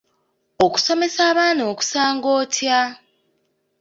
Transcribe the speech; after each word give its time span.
Okusomesa 0.65 1.21
abaana 1.31 1.63
okusanga 1.71 2.27
otya? 2.39 2.79